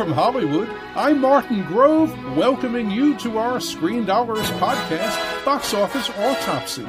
[0.00, 0.66] from Hollywood,
[0.96, 6.84] I'm Martin Grove, welcoming you to our Screen Dollars podcast, Box Office Autopsy.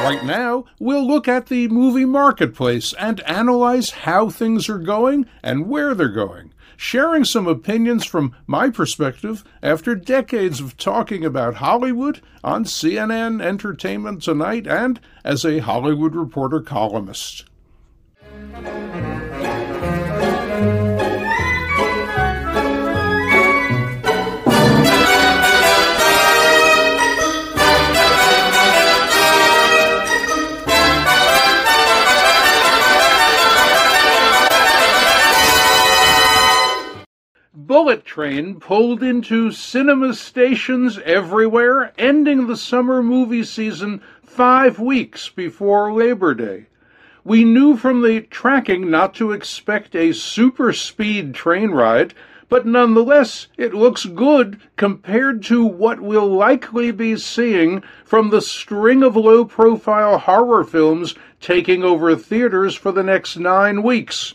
[0.00, 5.68] Right now, we'll look at the movie marketplace and analyze how things are going and
[5.68, 12.20] where they're going sharing some opinions from my perspective after decades of talking about Hollywood
[12.44, 17.44] on CNN Entertainment Tonight and as a Hollywood Reporter columnist.
[38.16, 46.32] Train pulled into cinema stations everywhere, ending the summer movie season five weeks before Labor
[46.32, 46.64] Day.
[47.24, 52.14] We knew from the tracking not to expect a super speed train ride,
[52.48, 59.02] but nonetheless, it looks good compared to what we'll likely be seeing from the string
[59.02, 64.32] of low profile horror films taking over theaters for the next nine weeks.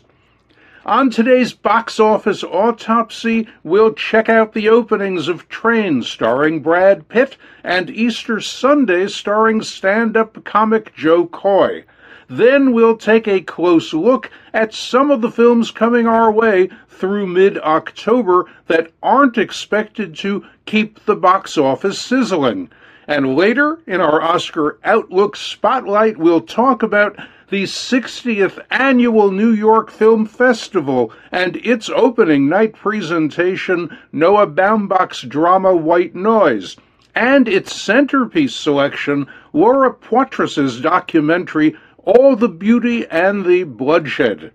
[0.84, 7.36] On today's box office autopsy, we'll check out the openings of Train starring Brad Pitt
[7.62, 11.84] and Easter Sunday starring stand up comic Jo Koy.
[12.28, 17.28] Then we'll take a close look at some of the films coming our way through
[17.28, 22.68] mid October that aren't expected to keep the box office sizzling.
[23.06, 27.16] And later, in our Oscar Outlook Spotlight, we'll talk about
[27.52, 35.76] the 60th annual New York Film Festival and its opening night presentation, Noah Baumbach's drama
[35.76, 36.78] White Noise,
[37.14, 44.52] and its centerpiece selection, Laura Poitras's documentary All the Beauty and the Bloodshed.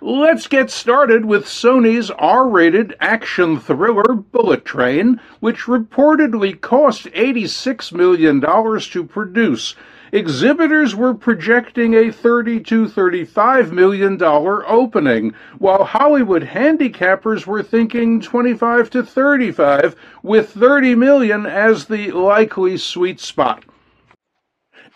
[0.00, 7.92] Let's get started with Sony's R rated action thriller Bullet Train, which reportedly cost $86
[7.92, 9.76] million to produce
[10.14, 18.20] exhibitors were projecting a 30 to 35 million dollar opening, while Hollywood handicappers were thinking
[18.20, 23.64] 25 to 35 with 30 million as the likely sweet spot.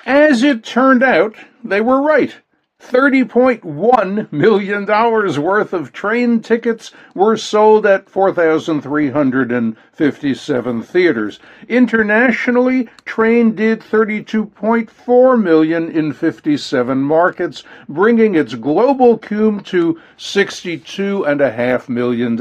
[0.06, 2.36] As it turned out, they were right.
[2.80, 11.40] $30.1 million worth of train tickets were sold at 4,357 theaters.
[11.68, 22.36] Internationally, Train did 32.4 million in 57 markets, bringing its global cum to $62.5 million.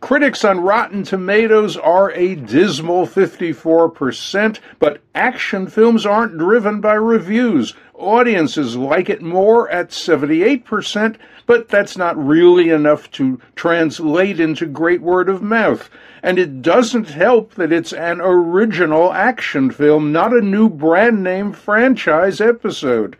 [0.00, 7.74] Critics on Rotten Tomatoes are a dismal 54%, but action films aren't driven by reviews.
[8.00, 11.16] Audiences like it more at 78%,
[11.46, 15.90] but that's not really enough to translate into great word of mouth.
[16.22, 21.52] And it doesn't help that it's an original action film, not a new brand name
[21.52, 23.16] franchise episode.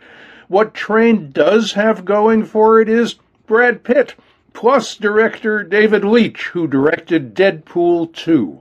[0.49, 3.17] What Train does have going for it is
[3.47, 4.15] Brad Pitt
[4.53, 8.61] plus director David Leitch, who directed Deadpool 2.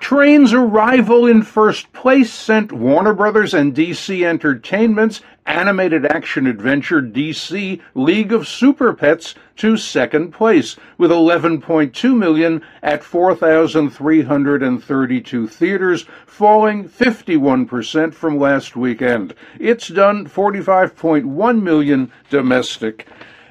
[0.00, 7.80] Train's arrival in first place sent Warner Brothers and DC Entertainment's animated action adventure DC
[7.94, 18.12] League of Super Pets to second place with 11.2 million at 4,332 theaters, falling 51%
[18.12, 19.34] from last weekend.
[19.58, 23.08] It's done 45.1 million domestic.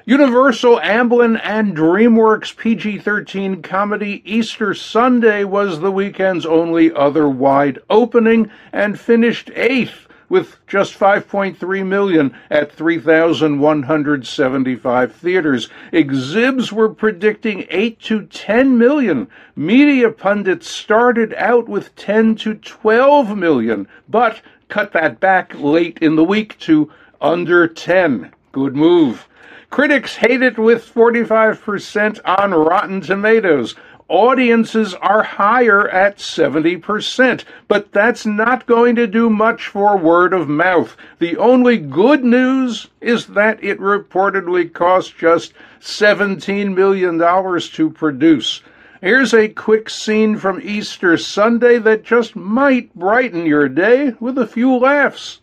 [0.08, 7.80] Universal, Amblin, and DreamWorks PG 13 comedy Easter Sunday was the weekend's only other wide
[7.90, 15.68] opening and finished eighth with just 5.3 million at 3,175 theaters.
[15.90, 19.26] Exhibs were predicting 8 to 10 million.
[19.56, 26.14] Media pundits started out with 10 to 12 million, but cut that back late in
[26.14, 28.32] the week to under 10.
[28.52, 29.26] Good move.
[29.70, 33.74] Critics hate it with 45% on Rotten Tomatoes.
[34.08, 40.48] Audiences are higher at 70%, but that's not going to do much for word of
[40.48, 40.96] mouth.
[41.18, 48.62] The only good news is that it reportedly cost just $17 million to produce.
[49.00, 54.46] Here's a quick scene from Easter Sunday that just might brighten your day with a
[54.46, 55.40] few laughs.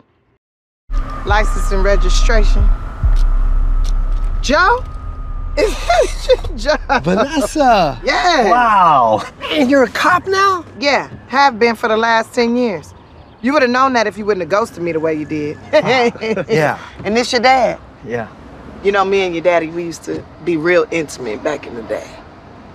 [1.25, 2.65] License and registration.
[4.43, 4.83] Joe?
[5.57, 6.99] Is this Joe?
[7.01, 7.99] Vanessa!
[8.03, 8.49] Yeah.
[8.51, 9.23] Wow!
[9.51, 10.65] And you're a cop now?
[10.79, 12.93] Yeah, have been for the last 10 years.
[13.41, 15.57] You would have known that if you wouldn't have ghosted me the way you did.
[16.49, 16.79] Yeah.
[17.03, 17.79] And this your dad.
[18.05, 18.27] Yeah.
[18.83, 21.83] You know, me and your daddy, we used to be real intimate back in the
[21.83, 22.09] day.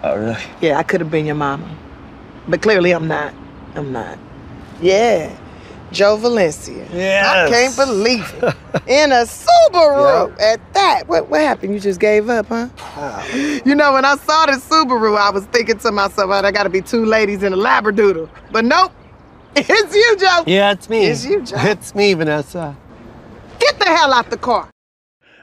[0.02, 0.36] Oh, really?
[0.60, 1.68] Yeah, I could have been your mama.
[2.48, 3.34] But clearly I'm not.
[3.74, 4.18] I'm not.
[4.80, 5.36] Yeah.
[5.92, 6.86] Joe Valencia.
[6.92, 7.44] Yeah.
[7.46, 8.44] I can't believe it.
[8.86, 11.04] In a Subaru at that.
[11.06, 11.74] What what happened?
[11.74, 12.68] You just gave up, huh?
[13.64, 16.70] You know, when I saw the Subaru, I was thinking to myself, oh, there gotta
[16.70, 18.28] be two ladies in a Labradoodle.
[18.52, 18.92] But nope.
[19.56, 20.44] It's you, Joe.
[20.46, 21.06] Yeah, it's me.
[21.06, 21.56] It's you, Joe.
[21.58, 22.76] It's me, Vanessa.
[23.58, 24.70] Get the hell out the car.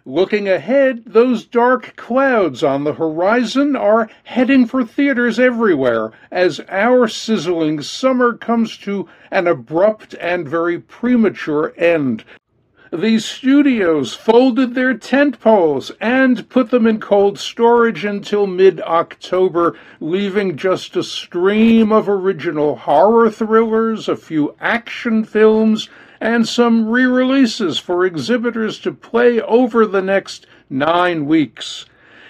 [0.07, 7.07] Looking ahead, those dark clouds on the horizon are heading for theaters everywhere as our
[7.07, 12.24] sizzling summer comes to an abrupt and very premature end.
[12.94, 19.75] These studios folded their tent poles and put them in cold storage until mid October,
[20.00, 25.90] leaving just a stream of original horror thrillers, a few action films,
[26.20, 31.86] and some re releases for exhibitors to play over the next nine weeks.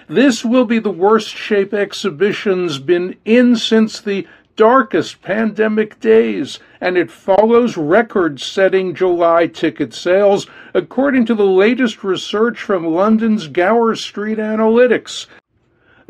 [0.08, 6.96] This will be the worst shape exhibition's been in since the darkest pandemic days, and
[6.96, 13.94] it follows record setting July ticket sales, according to the latest research from London's Gower
[13.94, 15.26] Street Analytics.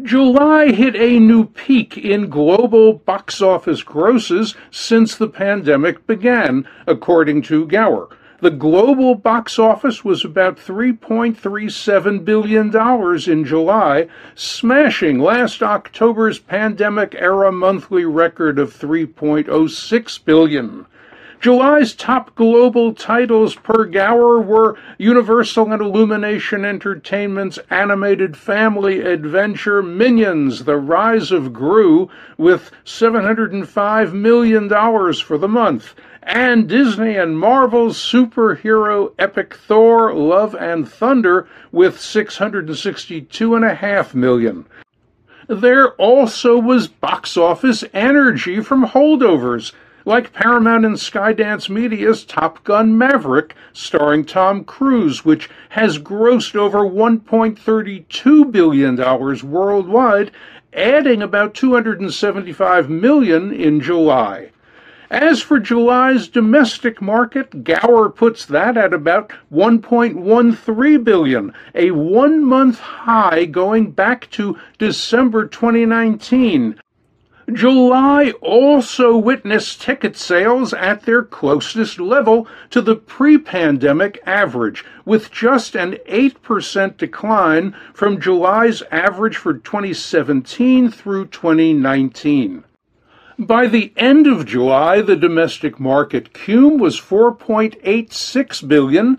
[0.03, 7.41] July hit a new peak in global box office grosses since the pandemic began, according
[7.41, 8.11] to Gower.
[8.41, 17.51] The global box office was about $3.37 billion in July, smashing last October's pandemic era
[17.51, 20.85] monthly record of $3.06 billion.
[21.41, 30.65] July's top global titles per Gower were Universal and Illumination Entertainment's animated family adventure Minions:
[30.65, 34.69] The Rise of Gru with $705 million
[35.15, 44.15] for the month, and Disney and Marvel's superhero epic Thor: Love and Thunder with 662.5
[44.15, 44.65] million.
[45.49, 49.73] There also was box office energy from holdovers,
[50.07, 56.79] like Paramount and Skydance Media's Top Gun Maverick, starring Tom Cruise, which has grossed over
[56.79, 60.31] $1.32 billion worldwide,
[60.73, 64.53] adding about 275 million in July.
[65.11, 73.45] As for July's domestic market, Gower puts that at about 1.13 billion, a one-month high
[73.45, 76.81] going back to December 2019.
[77.53, 85.77] July also witnessed ticket sales at their closest level to the pre-pandemic average, with just
[85.77, 92.65] an 8% decline from July's average for 2017 through 2019.
[93.39, 99.19] By the end of July, the domestic market cum was 4.86 billion,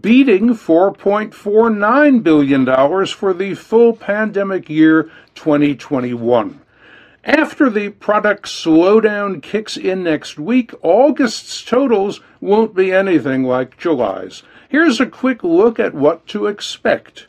[0.00, 5.04] beating 4.49 billion dollars for the full pandemic year
[5.36, 6.60] 2021.
[7.28, 14.42] After the product slowdown kicks in next week, August's totals won't be anything like July's.
[14.70, 17.26] Here's a quick look at what to expect.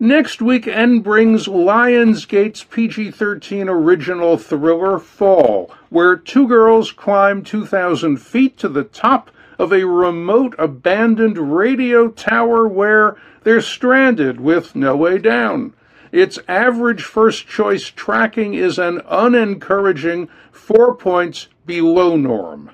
[0.00, 8.56] Next weekend brings Lionsgate's PG 13 original thriller Fall, where two girls climb 2,000 feet
[8.56, 15.18] to the top of a remote abandoned radio tower where they're stranded with no way
[15.18, 15.74] down.
[16.14, 22.70] Its average first choice tracking is an unencouraging four points below norm.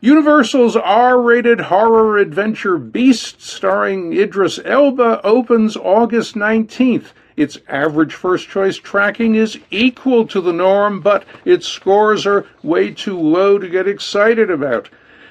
[0.00, 7.12] Universal's R rated horror adventure Beast, starring Idris Elba, opens August 19th.
[7.36, 12.90] Its average first choice tracking is equal to the norm, but its scores are way
[12.90, 14.88] too low to get excited about.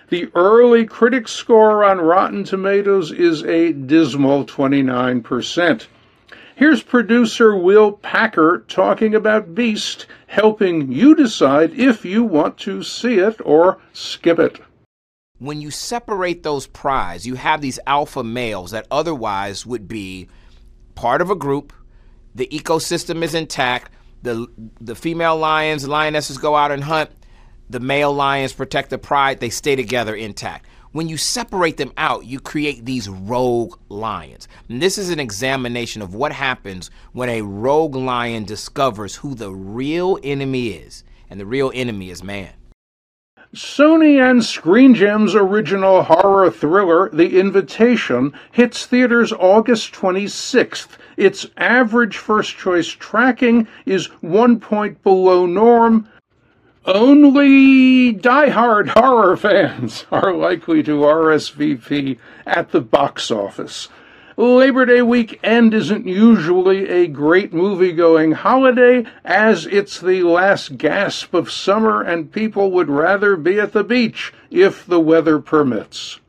[0.08, 5.88] The early critic score on Rotten Tomatoes is a dismal 29%.
[6.58, 13.20] Here's producer Will Packer talking about Beast, helping you decide if you want to see
[13.20, 14.60] it or skip it.
[15.38, 20.30] When you separate those prides, you have these alpha males that otherwise would be
[20.96, 21.74] part of a group.
[22.34, 23.92] The ecosystem is intact.
[24.24, 24.48] The
[24.82, 27.12] the female lions, lionesses go out and hunt.
[27.70, 29.42] The male lions protect the pride.
[29.42, 30.66] They stay together intact.
[30.92, 34.48] When you separate them out, you create these rogue lions.
[34.70, 39.52] And this is an examination of what happens when a rogue lion discovers who the
[39.52, 41.04] real enemy is.
[41.30, 42.54] And the real enemy is man.
[43.56, 50.98] Sony and Screen Gems' original horror thriller, The Invitation, hits theaters August 26th.
[51.16, 56.08] Its average first choice tracking is one point below norm.
[56.88, 63.90] Only die-hard horror fans are likely to RSVP at the box office.
[64.38, 71.34] Labor Day weekend isn't usually a great movie going holiday, as it's the last gasp
[71.34, 76.22] of summer and people would rather be at the beach if the weather permits.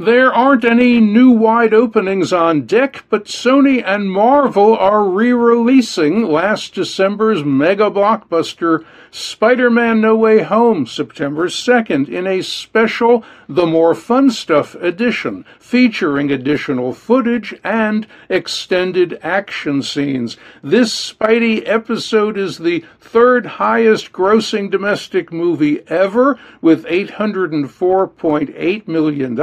[0.00, 6.22] There aren't any new wide openings on deck, but Sony and Marvel are re releasing
[6.22, 13.66] last December's mega blockbuster Spider Man No Way Home September 2nd in a special The
[13.66, 20.36] More Fun Stuff edition featuring additional footage and extended action scenes.
[20.62, 29.34] This Spidey episode is the third highest grossing domestic movie ever with $804.8 million,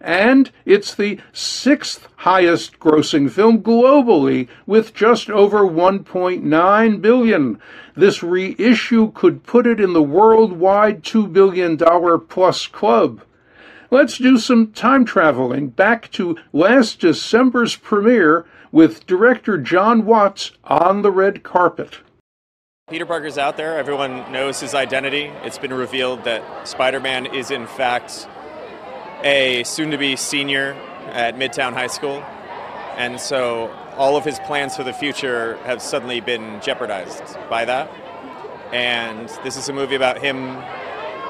[0.00, 7.60] and it's the sixth highest grossing film globally with just over 1.9 billion.
[7.94, 11.76] This reissue could put it in the worldwide $2 billion
[12.28, 13.22] plus club.
[13.90, 21.02] Let's do some time traveling back to last December's premiere with director John Watts on
[21.02, 21.98] the red carpet.
[22.88, 23.78] Peter Parker's out there.
[23.78, 25.30] Everyone knows his identity.
[25.44, 28.28] It's been revealed that Spider Man is, in fact,
[29.22, 30.72] a soon to be senior
[31.06, 32.22] at Midtown High School.
[32.96, 37.90] And so all of his plans for the future have suddenly been jeopardized by that.
[38.72, 40.62] And this is a movie about him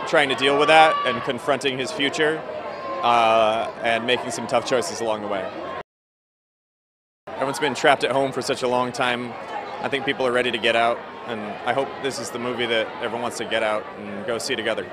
[0.07, 2.39] trying to deal with that and confronting his future
[3.03, 5.49] uh, and making some tough choices along the way.
[7.29, 9.33] Everyone's been trapped at home for such a long time.
[9.81, 12.67] I think people are ready to get out, and I hope this is the movie
[12.67, 14.87] that everyone wants to get out and go see together.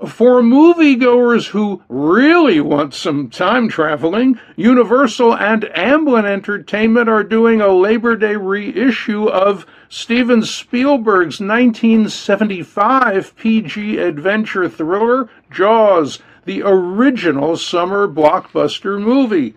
[0.00, 7.68] For moviegoers who really want some time traveling, Universal and Amblin Entertainment are doing a
[7.68, 19.00] Labor Day reissue of Steven Spielberg's 1975 PG adventure thriller, Jaws, the original summer blockbuster
[19.00, 19.54] movie.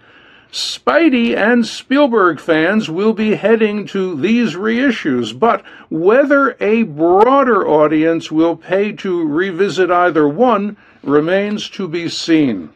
[0.51, 8.32] Spidey and Spielberg fans will be heading to these reissues, but whether a broader audience
[8.32, 12.70] will pay to revisit either one remains to be seen.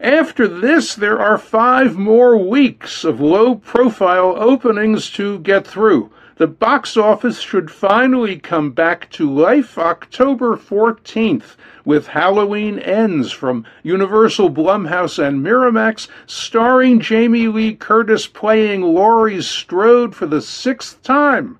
[0.00, 6.10] After this, there are five more weeks of low profile openings to get through.
[6.36, 11.56] The box office should finally come back to life October 14th
[11.86, 20.14] with Halloween Ends from Universal Blumhouse and Miramax, starring Jamie Lee Curtis playing Laurie Strode
[20.14, 21.58] for the sixth time.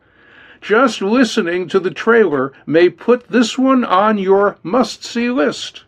[0.61, 5.85] Just listening to the trailer may put this one on your must see list.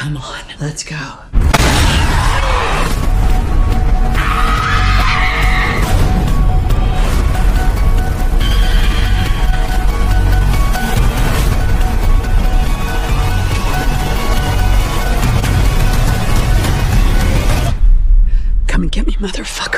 [0.00, 0.96] Come on, let's go.
[18.66, 19.69] Come and get me, motherfucker.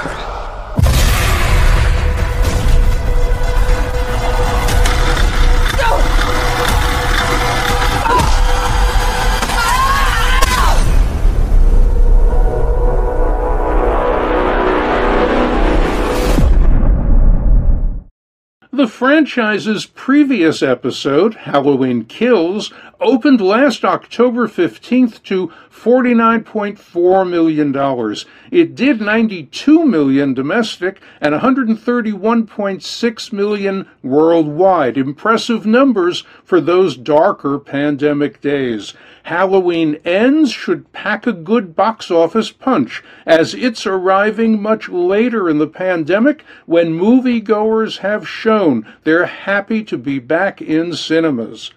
[19.02, 28.16] Franchise's previous episode, Halloween Kills, opened last October 15th to $49.4 million.
[28.52, 34.96] It did 92 million domestic and 131.6 million worldwide.
[34.96, 38.94] Impressive numbers for those darker pandemic days.
[39.24, 45.58] Halloween Ends should pack a good box office punch, as it's arriving much later in
[45.58, 51.70] the pandemic when moviegoers have shown they're happy to be back in cinemas.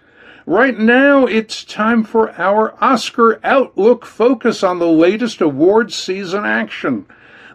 [0.48, 7.06] Right now, it's time for our Oscar Outlook focus on the latest award season action.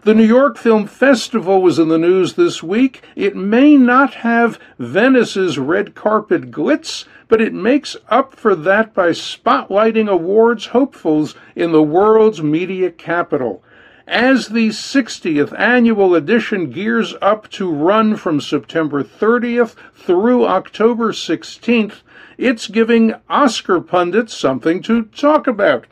[0.03, 3.03] The New York Film Festival was in the news this week.
[3.15, 9.09] It may not have Venice's red carpet glitz, but it makes up for that by
[9.09, 13.63] spotlighting awards hopefuls in the world's media capital.
[14.07, 22.01] As the 60th annual edition gears up to run from September 30th through October 16th,
[22.39, 25.85] it's giving Oscar pundits something to talk about.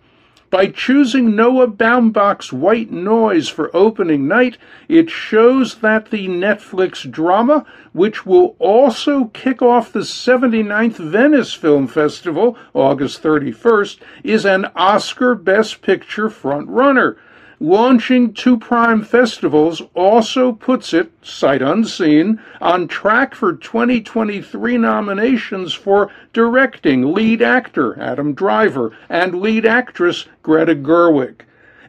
[0.49, 7.67] By choosing Noah Baumbach's White Noise for opening night, it shows that the Netflix drama,
[7.93, 15.35] which will also kick off the 79th Venice Film Festival August 31st, is an Oscar
[15.35, 17.17] Best Picture frontrunner.
[17.61, 26.09] Launching two prime festivals also puts it, sight unseen, on track for 2023 nominations for
[26.31, 31.41] directing lead actor Adam Driver and lead actress Greta Gerwig.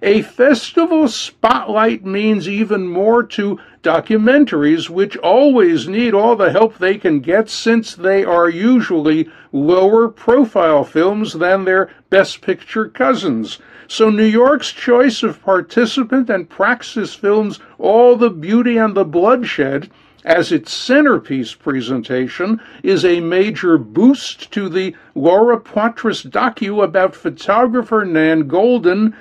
[0.02, 6.96] A festival spotlight means even more to documentaries, which always need all the help they
[6.96, 13.58] can get since they are usually lower profile films than their Best Picture cousins.
[13.88, 19.90] So New York's choice of participant and praxis films All the Beauty and the Bloodshed
[20.24, 28.04] as its centerpiece presentation is a major boost to the Laura Poitras docu about photographer
[28.04, 29.14] Nan Goldin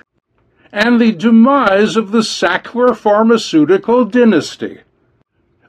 [0.71, 4.79] and the demise of the Sackler pharmaceutical dynasty.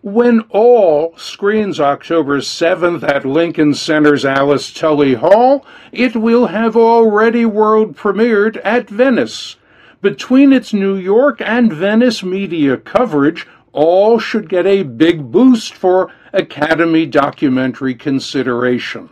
[0.02, 7.44] When All screens October 7th at Lincoln Center's Alice Tully Hall, it will have already
[7.44, 9.56] world premiered at Venice.
[10.00, 16.10] Between its New York and Venice media coverage, All should get a big boost for
[16.32, 19.10] Academy documentary consideration.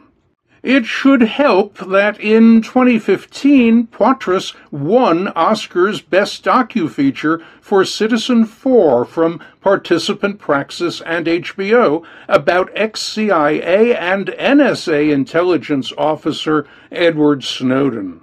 [0.63, 10.41] It should help that in 2015, Poitras won Oscar's Best Docu-Feature for Citizenfour from Participant
[10.41, 18.23] Praxis and HBO about ex-CIA and NSA intelligence officer Edward Snowden.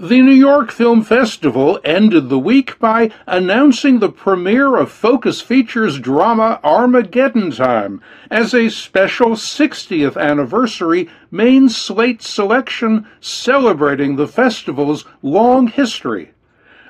[0.00, 5.98] The New York Film Festival ended the week by announcing the premiere of Focus Features
[5.98, 15.66] drama Armageddon Time as a special 60th anniversary main slate selection celebrating the festival's long
[15.66, 16.30] history.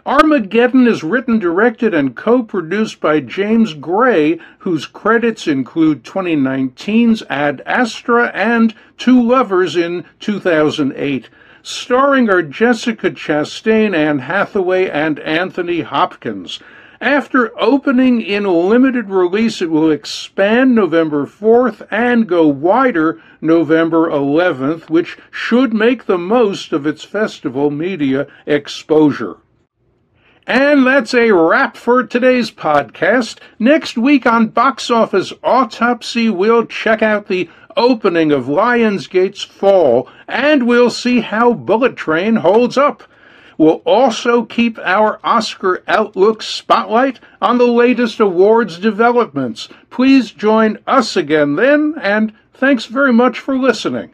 [0.05, 7.63] Armageddon is written, directed, and co produced by James Gray, whose credits include 2019's Ad
[7.65, 11.31] Astra and Two Lovers in 2008
[11.63, 16.61] starring are Jessica Chastain, Anne Hathaway, and Anthony Hopkins.
[17.01, 24.91] After opening in limited release, it will expand November 4th and go wider November 11th,
[24.91, 29.37] which should make the most of its festival media exposure.
[30.45, 33.39] And that's a wrap for today's podcast.
[33.59, 40.67] Next week on Box Office Autopsy, we'll check out the opening of Lionsgate's Fall, and
[40.67, 43.05] we'll see how Bullet Train holds up.
[43.57, 49.69] We'll also keep our Oscar Outlook spotlight on the latest awards developments.
[49.91, 54.13] Please join us again then, and thanks very much for listening.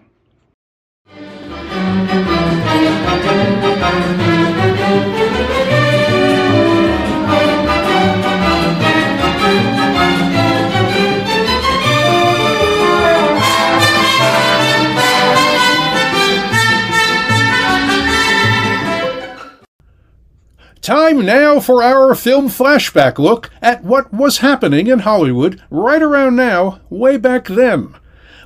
[20.85, 26.37] Time now for our film flashback look at what was happening in Hollywood right around
[26.37, 27.95] now, way back then.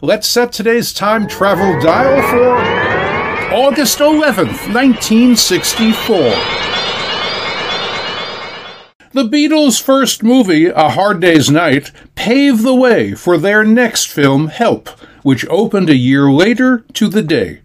[0.00, 2.54] Let's set today's time travel dial for
[3.52, 6.16] August 11th, 1964.
[9.10, 14.46] The Beatles' first movie, A Hard Day's Night, paved the way for their next film,
[14.46, 14.90] Help,
[15.24, 17.62] which opened a year later to the day.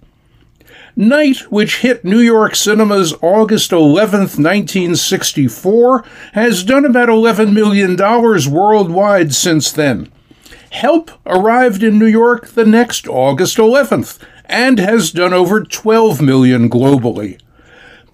[0.96, 7.98] Night, which hit New York cinemas August 11th, 1964, has done about $11 million
[8.54, 10.12] worldwide since then.
[10.70, 16.70] Help arrived in New York the next August 11th and has done over 12 million
[16.70, 17.40] globally.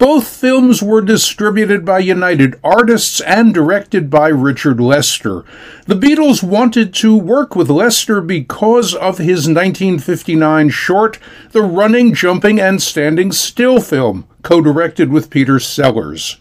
[0.00, 5.44] Both films were distributed by United Artists and directed by Richard Lester.
[5.86, 11.18] The Beatles wanted to work with Lester because of his 1959 short,
[11.52, 16.38] The Running, Jumping, and Standing Still film, co directed with Peter Sellers.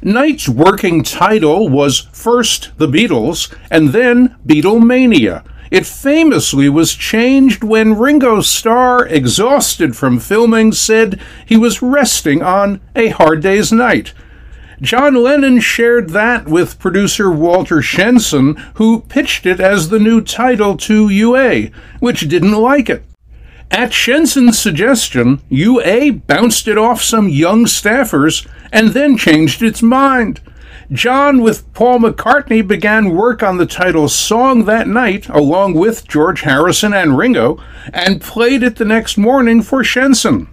[0.00, 5.44] Night's working title was first The Beatles and then Beatlemania.
[5.70, 12.80] It famously was changed when Ringo Starr, exhausted from filming, said he was resting on
[12.96, 14.12] a hard day's night.
[14.82, 20.76] John Lennon shared that with producer Walter Shenson, who pitched it as the new title
[20.78, 21.68] to UA,
[22.00, 23.04] which didn't like it.
[23.70, 30.40] At Shenson's suggestion, UA bounced it off some young staffers and then changed its mind.
[30.92, 36.40] John, with Paul McCartney, began work on the title song that night, along with George
[36.40, 40.48] Harrison and Ringo, and played it the next morning for Shenson.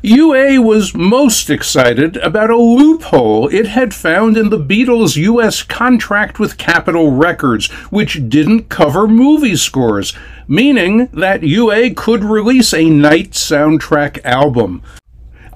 [0.00, 5.64] UA was most excited about a loophole it had found in the Beatles' U.S.
[5.64, 10.12] contract with Capitol Records, which didn't cover movie scores,
[10.46, 14.82] meaning that UA could release a night soundtrack album.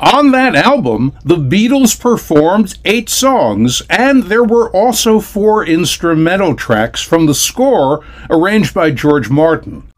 [0.01, 7.03] On that album, the Beatles performed eight songs, and there were also four instrumental tracks
[7.03, 9.89] from the score arranged by George Martin.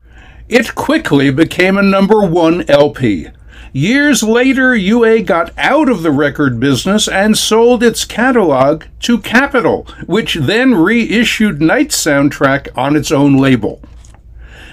[0.49, 3.29] It quickly became a number one LP.
[3.73, 9.87] Years later, UA got out of the record business and sold its catalog to Capitol,
[10.07, 13.81] which then reissued Night Soundtrack on its own label.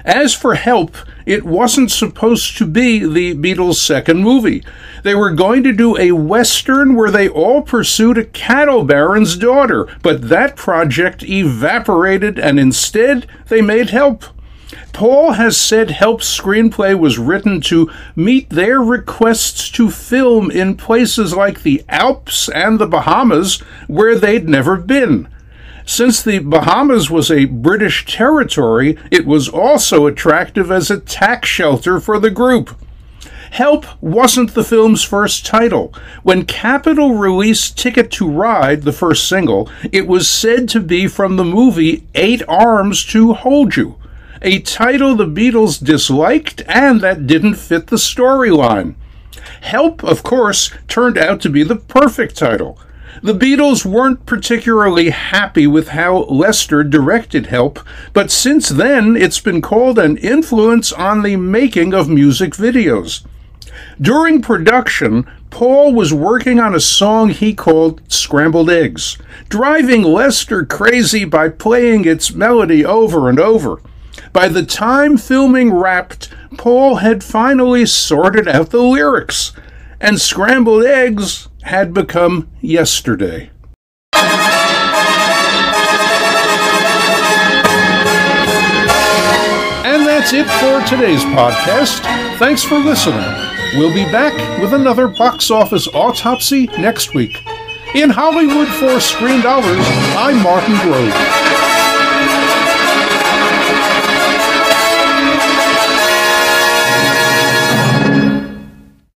[0.08, 4.64] As for Help, it wasn't supposed to be the Beatles' second movie.
[5.04, 9.86] They were going to do a Western where they all pursued a cattle baron's daughter,
[10.02, 14.24] but that project evaporated and instead they made Help.
[14.94, 21.36] Paul has said Help's screenplay was written to meet their requests to film in places
[21.36, 25.28] like the Alps and the Bahamas, where they'd never been.
[25.88, 32.00] Since the Bahamas was a British territory, it was also attractive as a tax shelter
[32.00, 32.76] for the group.
[33.52, 35.94] Help wasn't the film's first title.
[36.22, 41.38] When Capitol released Ticket to Ride, the first single, it was said to be from
[41.38, 43.96] the movie Eight Arms to Hold You
[44.42, 48.96] a title the Beatles disliked and that didn't fit the storyline.
[49.62, 52.78] Help, of course, turned out to be the perfect title.
[53.24, 57.80] The Beatles weren't particularly happy with how Lester directed Help,
[58.14, 63.26] but since then it's been called an influence on the making of music videos.
[64.00, 69.18] During production, Paul was working on a song he called Scrambled Eggs,
[69.50, 73.82] driving Lester crazy by playing its melody over and over.
[74.32, 79.54] By the time filming wrapped, Paul had finally sorted out the lyrics,
[80.00, 83.50] and scrambled eggs had become yesterday.
[89.86, 92.02] And that's it for today's podcast.
[92.38, 93.24] Thanks for listening.
[93.76, 97.44] We'll be back with another box office autopsy next week.
[97.96, 101.67] In Hollywood for Screen Dollars, I'm Martin Grove.